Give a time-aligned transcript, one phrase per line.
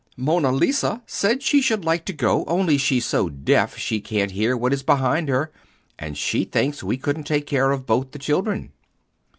[0.17, 4.57] "Monna Lisa said she should like to go, only she's so deaf she can't hear
[4.57, 5.51] what is behind her,
[5.99, 8.71] and she thinks we couldn't take care of both the children."